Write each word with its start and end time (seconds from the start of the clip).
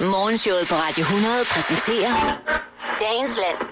Morgenshowet 0.00 0.68
på 0.68 0.74
Radio 0.74 1.02
100 1.02 1.44
præsenterer 1.50 2.14
Dagens 3.00 3.36
Land. 3.42 3.68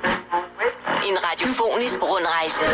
En 1.09 1.17
radiofonisk 1.25 2.03
rundrejse. 2.03 2.65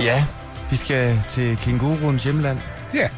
Ja, 0.00 0.24
vi 0.70 0.76
skal 0.76 1.18
til 1.28 1.56
kænguruens 1.56 2.24
hjemland. 2.24 2.58
Ja. 2.94 3.08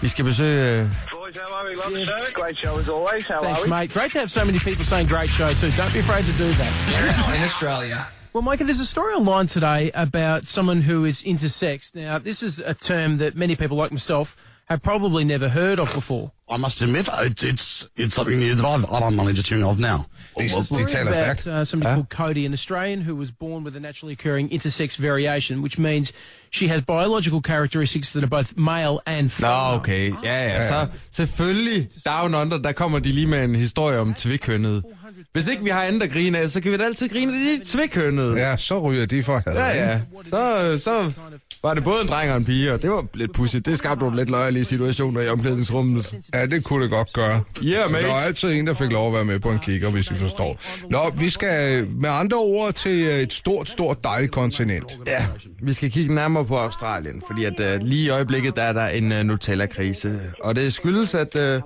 Vi 0.00 0.08
skal 0.08 0.24
besøge... 0.24 0.80
øh, 0.80 0.88
Boys, 1.10 1.36
how 1.36 1.56
are 1.56 1.64
we? 1.68 1.70
Welcome, 1.84 2.04
sir. 2.04 2.32
Great 2.40 2.56
show 2.62 2.78
as 2.78 2.88
always. 2.88 3.26
How 3.26 3.40
Thanks, 3.42 3.60
are 3.60 3.64
we? 3.64 3.70
mate. 3.70 3.92
Great 3.98 4.10
to 4.12 4.18
have 4.18 4.30
so 4.30 4.44
many 4.44 4.58
people 4.58 4.84
saying 4.84 5.08
great 5.14 5.30
show, 5.38 5.48
too. 5.60 5.70
Don't 5.80 5.92
be 5.96 6.00
afraid 6.06 6.24
to 6.30 6.34
do 6.44 6.48
that. 6.60 6.72
in 7.36 7.42
Australia. 7.48 8.00
Well, 8.34 8.42
Micah, 8.42 8.64
there's 8.64 8.80
a 8.80 8.84
story 8.84 9.14
online 9.14 9.46
today 9.46 9.92
about 9.94 10.44
someone 10.44 10.82
who 10.82 11.04
is 11.04 11.22
intersex. 11.22 11.94
Now, 11.94 12.18
this 12.18 12.42
is 12.42 12.58
a 12.58 12.74
term 12.74 13.18
that 13.18 13.36
many 13.36 13.54
people 13.54 13.76
like 13.76 13.92
myself 13.92 14.34
have 14.64 14.82
probably 14.82 15.24
never 15.24 15.48
heard 15.48 15.78
of 15.78 15.92
before. 15.94 16.32
I 16.48 16.56
must 16.56 16.82
admit, 16.82 17.08
it's 17.12 17.42
it's, 17.42 17.88
it's 17.96 18.14
something 18.16 18.38
new 18.38 18.54
that 18.56 18.64
I've, 18.64 18.84
I 18.90 18.98
don't 19.00 19.14
know 19.14 19.32
just 19.32 19.48
hearing 19.48 19.64
of 19.64 19.78
now. 19.78 20.06
De, 20.36 20.48
de 20.48 20.64
Story 20.64 20.84
taler 20.84 21.12
about 21.12 21.36
stærkt. 21.36 21.46
uh, 21.46 21.64
somebody 21.64 21.94
called 21.94 22.10
Cody, 22.10 22.44
an 22.44 22.52
Australian 22.52 23.02
who 23.02 23.14
was 23.14 23.30
born 23.30 23.62
with 23.64 23.76
a 23.76 23.80
naturally 23.80 24.12
occurring 24.14 24.48
intersex 24.50 24.96
variation, 24.96 25.62
which 25.62 25.78
means 25.78 26.12
she 26.50 26.66
has 26.68 26.82
biological 26.82 27.40
characteristics 27.40 28.12
that 28.12 28.24
are 28.24 28.26
both 28.26 28.56
male 28.56 29.00
and 29.06 29.28
Nå, 29.28 29.30
female. 29.30 29.74
okay. 29.76 30.10
Ja, 30.22 30.44
ja. 30.48 30.58
Ah. 30.58 30.62
Så 30.62 30.86
selvfølgelig, 31.12 31.88
Down 32.04 32.34
Under, 32.34 32.58
der 32.58 32.72
kommer 32.72 32.98
de 32.98 33.12
lige 33.12 33.26
med 33.26 33.44
en 33.44 33.54
historie 33.54 33.98
om 33.98 34.10
er 34.10 34.14
tvikkønnet. 34.14 34.82
Hvis 35.32 35.48
ikke 35.48 35.64
vi 35.64 35.70
har 35.70 35.82
at 36.02 36.12
grine 36.12 36.38
af, 36.38 36.50
så 36.50 36.60
kan 36.60 36.72
vi 36.72 36.76
da 36.76 36.84
altid 36.84 37.08
grine 37.08 37.32
af 37.32 37.38
de 37.38 37.64
tvikkønnede. 37.64 38.36
Ja, 38.36 38.56
så 38.56 38.78
ryger 38.78 39.06
de 39.06 39.22
for 39.22 39.42
Ja, 39.46 39.68
ja. 39.68 40.00
Så, 40.30 40.78
så 40.84 41.12
var 41.62 41.74
det 41.74 41.84
både 41.84 42.02
en 42.02 42.08
dreng 42.08 42.30
og 42.30 42.36
en 42.36 42.44
pige, 42.44 42.72
og 42.72 42.82
det 42.82 42.90
var 42.90 43.06
lidt 43.14 43.32
pudsigt. 43.32 43.66
Det 43.66 43.78
skabte 43.78 44.04
nogle 44.04 44.16
lidt 44.16 44.30
løjerlige 44.30 44.64
situationer 44.64 45.20
i 45.20 45.28
omklædningsrummet. 45.28 46.14
Ja, 46.34 46.46
det 46.46 46.64
kunne 46.64 46.82
det 46.82 46.90
godt 46.90 47.12
gøre. 47.12 47.42
Yeah, 47.62 47.84
Så 47.84 47.92
mate. 47.92 48.04
Der 48.04 48.12
var 48.12 48.20
altid 48.20 48.52
en, 48.52 48.66
der 48.66 48.74
fik 48.74 48.92
lov 48.92 49.06
at 49.08 49.14
være 49.14 49.24
med 49.24 49.38
på 49.38 49.50
en 49.50 49.58
kigger, 49.58 49.90
hvis 49.90 50.10
I 50.10 50.14
forstår. 50.14 50.60
Nå, 50.90 51.10
vi 51.18 51.28
skal 51.28 51.86
med 51.88 52.10
andre 52.10 52.36
ord 52.36 52.72
til 52.72 53.06
et 53.08 53.32
stort, 53.32 53.68
stort 53.68 54.04
dejligt 54.04 54.32
kontinent. 54.32 54.98
Ja, 55.06 55.26
vi 55.62 55.72
skal 55.72 55.90
kigge 55.90 56.14
nærmere 56.14 56.44
på 56.44 56.56
Australien, 56.56 57.22
fordi 57.26 57.44
at 57.44 57.60
uh, 57.60 57.86
lige 57.86 58.06
i 58.06 58.08
øjeblikket 58.10 58.56
der 58.56 58.62
er 58.62 58.72
der 58.72 58.86
en 58.86 59.12
uh, 59.12 59.18
Nutella-krise. 59.18 60.20
Og 60.42 60.56
det 60.56 60.72
skyldes, 60.72 61.14
at 61.14 61.34
uh, 61.34 61.40
det 61.40 61.60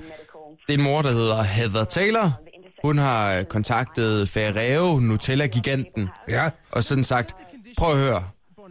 er 0.69 0.73
en 0.73 0.83
mor, 0.83 1.03
der 1.03 1.13
hedder 1.13 1.43
Heather 1.43 1.85
Taylor. 1.85 2.41
Hun 2.85 2.99
har 2.99 3.43
kontaktet 3.43 4.29
Ferrero, 4.29 4.99
Nutella-giganten, 4.99 6.09
Ja, 6.29 6.51
og 6.73 6.85
sådan 6.85 7.05
sagt, 7.05 7.35
prøv 7.77 7.93
at 7.93 7.99
høre. 7.99 8.23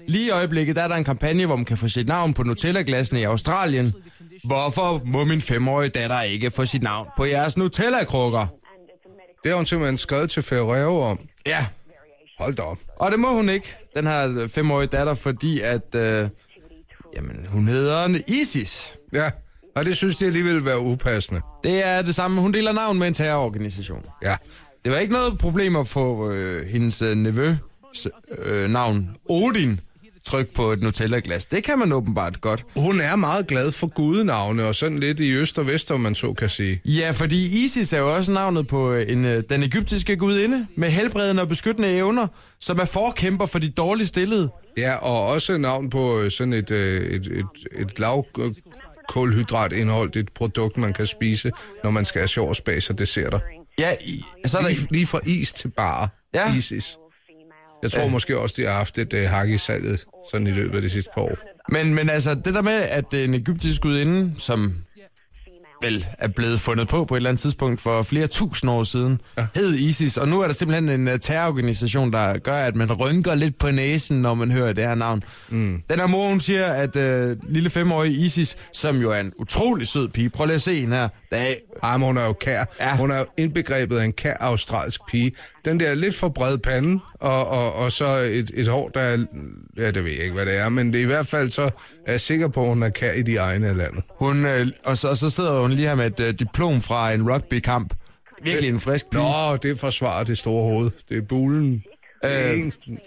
Lige 0.08 0.28
i 0.28 0.30
øjeblikket 0.30 0.76
der 0.76 0.82
er 0.82 0.88
der 0.88 0.96
en 0.96 1.04
kampagne, 1.04 1.46
hvor 1.46 1.56
man 1.56 1.66
kan 1.66 1.78
få 1.78 1.88
sit 1.88 2.08
navn 2.08 2.34
på 2.34 2.44
Nutella-glassene 2.44 3.20
i 3.20 3.24
Australien. 3.24 3.94
Hvorfor 4.44 5.02
må 5.06 5.26
min 5.26 5.42
femårige 5.42 5.90
datter 5.90 6.22
ikke 6.22 6.52
få 6.52 6.66
sit 6.66 6.82
navn 6.84 7.08
på 7.18 7.26
jeres 7.26 7.58
Nutella-krukker? 7.58 8.48
det 9.44 9.52
har 9.52 9.56
hun 9.56 9.66
simpelthen 9.66 9.98
skrevet 9.98 10.30
til 10.30 10.44
Ferrero 10.44 11.02
om. 11.02 11.20
Ja, 11.46 11.66
Hold 12.40 12.56
da 12.56 12.62
op. 12.62 12.78
Og 12.96 13.12
det 13.12 13.20
må 13.20 13.34
hun 13.34 13.50
ikke, 13.50 13.76
den 13.96 14.08
her 14.08 14.48
femårige 14.48 14.88
datter, 14.88 15.14
fordi 15.14 15.62
at, 15.62 15.96
øh, 15.96 16.30
jamen, 17.16 17.46
hun 17.48 17.68
hedder 17.68 18.20
Isis. 18.28 18.98
Ja, 19.14 19.32
og 19.78 19.86
det 19.86 19.98
synes 19.98 20.16
de 20.16 20.26
alligevel 20.26 20.56
vil 20.56 20.66
være 20.66 20.80
upassende. 20.80 21.42
Det 21.64 21.88
er 21.88 22.02
det 22.02 22.16
samme. 22.16 22.42
Hun 22.42 22.54
deler 22.54 22.72
navn 22.72 23.00
med 23.00 23.08
en 23.08 23.14
terrororganisation. 23.14 24.04
Ja, 24.24 24.36
Det 24.86 24.92
var 24.92 24.98
ikke 24.98 25.14
noget 25.14 25.38
problem 25.38 25.76
at 25.76 25.88
få 25.88 26.32
øh, 26.32 26.68
hendes 26.68 27.02
øh, 27.02 27.16
nevø 27.16 27.56
øh, 28.46 28.70
navn 28.70 29.10
Odin 29.30 29.80
tryk 30.26 30.48
på 30.56 30.72
et 30.72 30.82
Nutella-glas. 30.82 31.46
Det 31.46 31.64
kan 31.64 31.80
man 31.80 31.92
åbenbart 31.92 32.42
godt. 32.42 32.66
hun 32.76 33.02
er 33.02 33.16
meget 33.16 33.48
glad 33.48 33.72
for 33.72 33.88
gudenavne, 33.88 34.66
og 34.66 34.76
sådan 34.76 35.00
lidt 35.00 35.20
i 35.20 35.32
øst 35.34 35.60
og 35.60 35.68
vest, 35.68 35.92
om 35.92 36.00
man 36.00 36.16
så 36.16 36.34
kan 36.34 36.50
sige. 36.50 36.82
Ja, 36.86 37.12
fordi 37.12 37.66
Isis 37.66 37.94
er 37.94 38.00
jo 38.00 38.16
også 38.16 38.32
navnet 38.32 38.68
på 38.68 38.92
øh, 38.94 39.12
en, 39.12 39.26
øh, 39.26 39.44
den 39.50 39.64
egyptiske 39.64 40.16
gudinde 40.16 40.68
med 40.76 40.90
helbredende 40.90 41.42
og 41.42 41.50
beskyttende 41.50 41.90
evner, 41.98 42.28
som 42.60 42.80
er 42.80 42.86
forkæmper 42.86 43.46
for 43.46 43.60
de 43.60 43.70
dårligt 43.70 44.08
stillede. 44.08 44.50
Ja, 44.78 44.96
og 44.96 45.28
også 45.28 45.58
navn 45.58 45.90
på 45.90 46.20
øh, 46.20 46.32
sådan 46.32 46.54
et, 46.54 46.72
et, 46.72 47.28
et, 47.28 47.46
et 47.80 48.00
lav 48.00 48.26
øh, 49.10 49.14
kulhydratindhold, 49.14 50.16
et 50.16 50.30
produkt, 50.36 50.78
man 50.78 50.94
kan 50.94 51.06
spise, 51.06 51.52
når 51.84 51.92
man 51.92 52.06
skal 52.06 52.20
have 52.20 52.28
sjov 52.28 52.56
spas 52.56 52.90
og 52.90 53.00
desserter. 53.00 53.40
Ja, 53.80 53.96
i, 54.02 54.24
så 54.46 54.58
er 54.58 54.62
der, 54.62 54.70
Lige, 54.70 54.88
lige 54.92 55.06
fra 55.06 55.20
is 55.26 55.54
til 55.54 55.68
bar. 55.68 56.10
Ja. 56.34 56.56
Isis. 56.56 56.98
Jeg 57.84 57.92
tror 57.92 58.08
måske 58.08 58.40
også, 58.40 58.56
de 58.58 58.66
har 58.66 58.74
haft 58.74 58.98
et 58.98 59.14
uh, 59.14 59.20
hak 59.20 59.50
i 59.50 59.58
salget 59.58 60.06
sådan 60.32 60.48
i 60.48 60.52
løbet 60.52 60.76
af 60.76 60.82
de 60.82 60.90
sidste 60.90 61.12
par 61.14 61.22
år. 61.22 61.38
Men, 61.72 61.96
men 61.96 62.10
altså, 62.10 62.36
det 62.36 62.54
der 62.54 62.62
med, 62.62 62.74
at 62.74 63.14
en 63.14 63.34
egyptisk 63.34 63.82
gudinde, 63.82 64.34
som 64.38 64.74
vel 65.82 66.06
er 66.20 66.28
blevet 66.28 66.60
fundet 66.60 66.88
på 66.88 67.06
på 67.06 67.16
et 67.16 67.18
eller 67.18 67.30
andet 67.30 67.42
tidspunkt 67.42 67.82
for 67.82 68.04
flere 68.04 68.28
tusind 68.28 68.72
år 68.72 68.84
siden, 68.84 69.22
ja. 69.38 69.46
hed 69.56 69.74
ISIS, 69.74 70.18
og 70.18 70.28
nu 70.28 70.42
er 70.42 70.48
der 70.48 70.54
simpelthen 70.54 70.90
en 70.90 71.08
uh, 71.08 71.14
terrororganisation, 71.22 72.12
der 72.12 72.38
gør, 72.38 72.54
at 72.54 72.76
man 72.76 72.94
rynker 72.94 73.36
lidt 73.36 73.58
på 73.58 73.72
næsen, 73.72 74.22
når 74.22 74.34
man 74.34 74.52
hører 74.52 74.74
det 74.74 74.84
her 74.84 74.96
navn. 74.96 75.24
Mm. 75.50 75.82
Den 75.90 76.00
her 76.00 76.08
mor, 76.08 76.30
hun 76.30 76.40
siger, 76.40 76.66
at 76.66 76.96
uh, 76.96 77.38
lille 77.50 77.70
femårige 77.70 78.14
Isis, 78.14 78.58
som 78.74 78.98
jo 78.98 79.12
er 79.12 79.20
en 79.20 79.32
utrolig 79.40 79.88
sød 79.88 80.08
pige, 80.08 80.30
prøv 80.30 80.46
lige 80.46 80.56
at 80.56 80.62
se 80.62 80.76
hende 80.76 80.96
her, 80.96 81.08
der 81.32 81.38
er, 81.38 81.54
Ej, 81.84 81.98
men 81.98 82.08
hun 82.08 82.18
er 82.18 82.26
jo 82.26 82.34
kær. 82.34 82.66
Ja. 82.80 82.98
Hun 82.98 83.12
er 83.12 83.18
jo 83.18 83.26
indbegrebet 83.38 83.98
af 83.98 84.06
en 84.06 84.14
kær 84.14 84.38
australsk 84.40 85.02
pige. 85.08 85.32
Den 85.66 85.80
der 85.80 85.96
lidt 85.96 86.16
for 86.16 86.30
bred 86.30 86.58
pande, 86.58 87.00
og, 87.20 87.48
og, 87.48 87.74
og 87.74 87.92
så 87.92 88.06
et, 88.18 88.52
et 88.54 88.68
hår, 88.68 88.90
der 88.90 89.00
er... 89.00 89.26
Ja, 89.78 89.92
det 89.92 90.04
ved 90.04 90.12
jeg 90.12 90.22
ikke, 90.22 90.34
hvad 90.34 90.46
det 90.46 90.58
er, 90.58 90.70
men 90.70 90.94
det 90.94 91.00
er 91.00 91.04
i 91.04 91.08
hvert 91.08 91.28
fald 91.28 91.50
så 91.50 91.62
er 92.08 92.12
jeg 92.12 92.22
sikker 92.22 92.48
på, 92.48 92.62
at 92.62 92.68
hun 92.68 92.84
er 92.84 92.90
kær 92.90 93.12
i 93.12 93.22
de 93.22 93.36
egne 93.36 93.68
af 93.68 93.78
landet. 93.78 94.04
hun, 94.20 94.46
uh, 94.46 94.68
og, 94.84 94.98
så, 94.98 95.08
og 95.08 95.18
så 95.18 95.30
sidder 95.30 95.62
hun 95.62 95.67
lige 95.76 95.88
her 95.88 95.96
med 95.96 96.20
et 96.20 96.34
uh, 96.34 96.40
diplom 96.40 96.82
fra 96.82 97.12
en 97.12 97.32
rugbykamp. 97.32 97.94
Virkelig 98.44 98.70
en 98.70 98.80
frisk 98.80 99.10
pige. 99.10 99.22
Nå, 99.24 99.58
det 99.58 99.80
forsvarer 99.80 100.24
det 100.24 100.38
store 100.38 100.64
hoved. 100.74 100.92
Det 101.10 101.18
er 101.18 101.22
bulen. 101.22 101.72
Det 102.24 102.48
er 102.48 102.54
Øh, 102.54 102.60
en... 102.60 103.00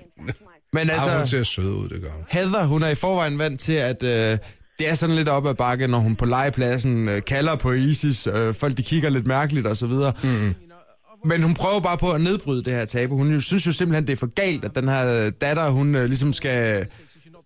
Men 0.72 0.90
Altså... 0.90 1.10
hun 1.10 1.20
altså... 1.20 1.36
ser 1.36 1.42
sød 1.42 1.70
ud, 1.70 1.88
det 1.88 2.02
gør 2.02 2.10
hun. 2.10 2.24
Heather, 2.28 2.64
hun 2.66 2.82
er 2.82 2.88
i 2.88 2.94
forvejen 2.94 3.38
vant 3.38 3.60
til, 3.60 3.72
at 3.72 4.02
øh, 4.02 4.38
det 4.78 4.88
er 4.88 4.94
sådan 4.94 5.16
lidt 5.16 5.28
op 5.28 5.46
ad 5.46 5.54
bakke, 5.54 5.86
når 5.86 5.98
hun 5.98 6.16
på 6.16 6.24
legepladsen 6.24 7.08
øh, 7.08 7.22
kalder 7.24 7.56
på 7.56 7.72
ISIS. 7.72 8.26
Øh, 8.26 8.54
folk 8.54 8.76
de 8.76 8.82
kigger 8.82 9.10
lidt 9.10 9.26
mærkeligt 9.26 9.66
og 9.66 9.76
så 9.76 9.86
videre. 9.86 10.12
Mm. 10.22 10.54
Men 11.24 11.42
hun 11.42 11.54
prøver 11.54 11.80
bare 11.80 11.98
på 11.98 12.10
at 12.10 12.20
nedbryde 12.20 12.64
det 12.64 12.72
her 12.72 12.84
tabu. 12.84 13.16
Hun 13.16 13.32
jo, 13.32 13.40
synes 13.40 13.66
jo 13.66 13.72
simpelthen, 13.72 14.06
det 14.06 14.12
er 14.12 14.16
for 14.16 14.34
galt, 14.34 14.64
at 14.64 14.74
den 14.74 14.88
her 14.88 15.30
datter, 15.30 15.68
hun 15.70 15.94
øh, 15.94 16.04
ligesom 16.04 16.32
skal... 16.32 16.86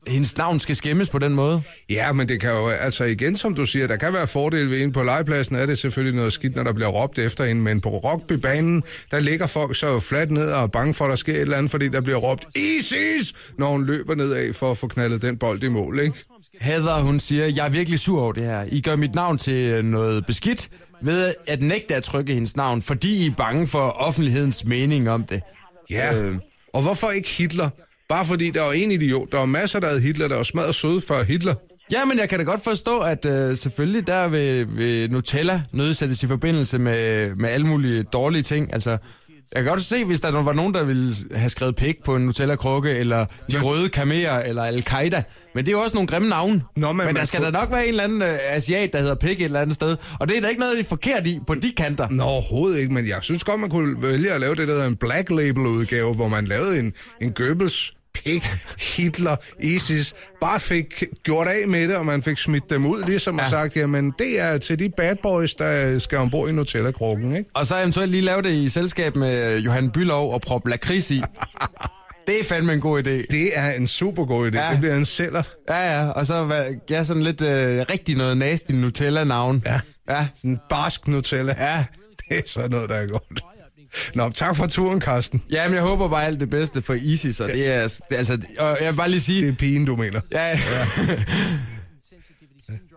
Hendes 0.09 0.37
navn 0.37 0.59
skal 0.59 0.77
skæmmes 0.77 1.09
på 1.09 1.19
den 1.19 1.35
måde. 1.35 1.63
Ja, 1.91 2.13
men 2.13 2.29
det 2.29 2.41
kan 2.41 2.51
jo, 2.51 2.69
altså 2.69 3.05
igen, 3.05 3.37
som 3.37 3.55
du 3.55 3.67
siger, 3.67 3.87
der 3.87 3.97
kan 3.97 4.13
være 4.13 4.27
fordele 4.27 4.71
ved 4.71 4.83
en 4.83 4.93
på 4.93 5.03
legepladsen, 5.03 5.57
er 5.57 5.67
det 5.67 5.79
selvfølgelig 5.79 6.17
noget 6.17 6.33
skidt, 6.33 6.57
når 6.57 6.63
der 6.63 6.73
bliver 6.73 6.89
råbt 6.89 7.19
efter 7.19 7.45
en, 7.45 7.63
men 7.63 7.81
på 7.81 7.89
rugbybanen, 7.89 8.83
der 9.11 9.21
ligger 9.21 9.47
folk 9.47 9.77
så 9.77 10.01
fladt 10.01 10.31
ned 10.31 10.51
og 10.51 10.63
er 10.63 10.67
bange 10.67 10.95
for, 10.95 11.05
at 11.05 11.09
der 11.11 11.17
sker 11.17 11.33
et 11.33 11.41
eller 11.41 11.57
andet, 11.57 11.71
fordi 11.71 11.89
der 11.89 12.01
bliver 12.01 12.19
råbt 12.19 12.45
ISIS, 12.57 13.35
når 13.59 13.69
hun 13.71 13.87
løber 13.87 14.15
nedad 14.15 14.53
for 14.53 14.71
at 14.71 14.79
få 14.79 14.87
knaldet 14.89 15.23
den 15.23 15.37
bold 15.37 15.63
i 15.63 15.69
mål, 15.69 16.01
ikke? 16.01 16.25
Heather, 16.61 17.01
hun 17.01 17.21
siger, 17.21 17.47
jeg 17.47 17.67
er 17.67 17.71
virkelig 17.71 17.99
sur 17.99 18.23
over 18.23 18.33
det 18.33 18.43
her. 18.43 18.65
I 18.73 18.81
gør 18.81 18.97
mit 18.97 19.15
navn 19.15 19.39
til 19.39 19.73
øh, 19.73 19.85
noget 19.85 20.27
beskidt 20.27 20.71
ved 21.03 21.35
at 21.49 21.63
nægte 21.63 21.95
at 21.95 22.03
trykke 22.03 22.35
hendes 22.35 22.57
navn, 22.57 22.83
fordi 22.83 23.17
I 23.17 23.27
er 23.27 23.35
bange 23.37 23.67
for 23.67 23.89
offentlighedens 23.89 24.65
mening 24.65 25.11
om 25.11 25.25
det. 25.25 25.41
Ja, 25.91 26.21
øh. 26.21 26.37
og 26.73 26.83
hvorfor 26.83 27.11
ikke 27.11 27.29
Hitler? 27.29 27.71
Bare 28.15 28.27
fordi 28.27 28.51
der 28.51 28.63
var 28.63 28.73
en 28.73 28.91
idiot. 28.91 29.33
Der 29.33 29.39
var 29.39 29.47
masser, 29.47 29.81
der 29.81 29.89
hed 29.89 30.01
Hitler, 30.01 30.29
der 30.29 30.37
var 30.37 30.43
smadret 30.43 30.75
søde 30.75 31.01
før 31.01 31.23
Hitler. 31.23 31.55
Ja, 31.93 32.05
men 32.05 32.19
jeg 32.19 32.29
kan 32.29 32.39
da 32.39 32.45
godt 32.45 32.65
forstå, 32.65 32.99
at 33.01 33.25
øh, 33.27 33.57
selvfølgelig 33.57 34.07
der 34.07 34.29
vil, 34.29 34.67
vil 34.77 35.11
Nutella 35.11 35.63
nødsættes 35.73 36.23
i 36.23 36.27
forbindelse 36.27 36.79
med, 36.79 37.35
med 37.37 37.49
alle 37.49 37.67
mulige 37.67 38.03
dårlige 38.03 38.43
ting. 38.43 38.73
Altså, 38.73 38.91
jeg 39.55 39.63
kan 39.63 39.65
godt 39.65 39.83
se, 39.83 40.05
hvis 40.05 40.21
der 40.21 40.43
var 40.43 40.53
nogen, 40.53 40.75
der 40.75 40.85
ville 40.85 41.15
have 41.35 41.49
skrevet 41.51 41.77
pik 41.77 41.95
på 42.05 42.17
en 42.17 42.27
Nutella-krukke, 42.27 42.91
eller 42.91 43.27
de 43.51 43.61
røde 43.63 43.89
kamerer, 43.89 44.43
eller 44.45 44.63
Al-Qaida. 44.63 45.23
Men 45.55 45.65
det 45.65 45.73
er 45.73 45.77
jo 45.77 45.81
også 45.81 45.95
nogle 45.95 46.07
grimme 46.09 46.29
navne. 46.29 46.63
Nå, 46.77 46.93
men 46.93 47.07
men 47.07 47.17
der 47.17 47.25
skal 47.25 47.41
kunne- 47.41 47.53
da 47.53 47.59
nok 47.61 47.71
være 47.73 47.83
en 47.83 47.89
eller 47.89 48.05
anden 48.05 48.23
øh, 48.23 48.35
asiat, 48.51 48.91
der 48.93 48.99
hedder 48.99 49.15
pik 49.15 49.41
et 49.41 49.45
eller 49.45 49.61
andet 49.61 49.75
sted. 49.75 49.97
Og 50.21 50.29
det 50.29 50.37
er 50.37 50.41
der 50.41 50.49
ikke 50.49 50.61
noget 50.61 50.87
forkert 50.87 51.27
i 51.27 51.39
på 51.47 51.55
de 51.55 51.73
kanter. 51.77 52.09
Nå, 52.11 52.23
overhovedet 52.23 52.79
ikke, 52.81 52.95
men 52.95 53.09
jeg 53.09 53.19
synes 53.23 53.45
godt, 53.45 53.61
man 53.61 53.71
kunne 53.71 54.03
vælge 54.03 54.31
at 54.33 54.41
lave 54.41 54.55
det, 54.55 54.69
der 54.69 54.75
hedder 54.75 54.87
en 54.89 54.97
Black 54.97 55.31
Label-udgave, 55.31 56.15
hvor 56.15 56.29
man 56.29 56.45
lavede 56.45 56.79
en, 56.79 56.93
en 57.23 57.33
Goebbels 57.33 57.93
pik, 58.25 58.47
Hitler, 58.97 59.37
ISIS, 59.61 60.15
bare 60.41 60.61
fik 60.61 61.05
gjort 61.23 61.49
af 61.49 61.69
med 61.69 61.89
det, 61.89 61.97
og 61.97 62.07
man 62.07 62.23
fik 62.23 62.39
smidt 62.39 62.71
dem 62.71 62.87
ud, 62.87 63.05
ligesom 63.05 63.37
ja. 63.39 63.45
og 63.45 63.51
sagt, 63.51 63.77
jamen 63.77 64.13
det 64.19 64.41
er 64.41 64.57
til 64.57 64.79
de 64.79 64.91
bad 64.97 65.17
boys, 65.23 65.55
der 65.55 65.99
skal 65.99 66.19
ombord 66.19 66.49
i 66.49 66.53
Nutella-krukken, 66.53 67.37
ikke? 67.37 67.51
Og 67.55 67.67
så 67.67 67.81
eventuelt 67.81 68.11
lige 68.11 68.21
lave 68.23 68.43
det 68.43 68.51
i 68.51 68.69
selskab 68.69 69.17
med 69.17 69.59
Johan 69.59 69.91
Bylov 69.91 70.33
og 70.35 70.41
proppe 70.41 70.71
lakrids 70.71 71.11
i. 71.11 71.23
Det 72.27 72.41
er 72.41 72.45
fandme 72.45 72.73
en 72.73 72.81
god 72.81 72.99
idé. 73.07 73.11
Det 73.31 73.51
er 73.59 73.71
en 73.71 73.87
super 73.87 74.25
god 74.25 74.53
idé. 74.53 74.65
Ja. 74.65 74.71
Det 74.71 74.79
bliver 74.81 74.95
en 74.95 75.05
sælger. 75.05 75.43
Ja, 75.69 76.01
ja, 76.01 76.09
og 76.09 76.27
så 76.27 76.65
ja, 76.91 77.05
sådan 77.05 77.23
lidt 77.23 77.41
øh, 77.41 77.85
rigtig 77.91 78.17
noget 78.17 78.37
nasty 78.37 78.73
Nutella-navn. 78.73 79.63
Ja. 79.67 79.81
Ja, 80.11 80.27
Sådan 80.37 80.51
en 80.51 80.59
barsk 80.71 81.09
Nutella. 81.09 81.55
ja. 81.59 81.85
Det 82.29 82.39
er 82.39 82.43
sådan 82.47 82.71
noget, 82.71 82.89
der 82.89 82.95
er 82.95 83.07
godt. 83.07 83.23
Nå, 84.15 84.31
tak 84.31 84.57
for 84.57 84.67
turen, 84.67 85.01
Karsten. 85.01 85.43
Ja, 85.51 85.69
men 85.69 85.75
jeg 85.75 85.83
håber 85.83 86.09
bare 86.09 86.25
alt 86.27 86.41
det 86.41 86.51
bedste 86.51 86.83
for 86.83 86.95
Isis, 86.95 87.41
og 87.41 87.49
det 87.49 87.73
er, 87.75 87.83
det 88.11 88.17
altså, 88.17 88.39
og 88.59 88.77
jeg 88.81 88.91
vil 88.93 88.97
bare 88.97 89.09
lige 89.11 89.21
sige, 89.21 89.43
Det 89.43 89.49
er 89.53 89.57
pigen, 89.57 89.85
du 89.85 89.97
mener. 89.97 90.21
ja, 90.33 90.49
ja. 90.49 90.57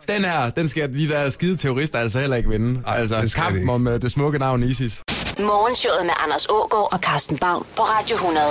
Den 0.07 0.25
her, 0.25 0.49
den 0.49 0.67
skal 0.67 0.93
de 0.93 1.07
der 1.07 1.29
skide 1.29 1.57
terrorister 1.57 1.99
altså 1.99 2.19
heller 2.19 2.35
ikke 2.35 2.49
vinde. 2.49 2.81
Ej, 2.87 2.95
altså, 2.97 3.21
det 3.21 3.31
skal 3.31 3.41
de 3.41 3.45
kampen 3.45 3.61
ikke. 3.61 3.71
om 3.71 3.87
uh, 3.87 3.93
det 3.93 4.11
smukke 4.11 4.39
navn 4.39 4.63
ISIS. 4.63 5.03
Morgenshowet 5.39 6.05
med 6.05 6.13
Anders 6.23 6.45
Ågaard 6.49 6.89
og 6.93 6.99
Carsten 6.99 7.37
Baum 7.37 7.65
på 7.75 7.81
Radio 7.81 8.15
100. 8.15 8.45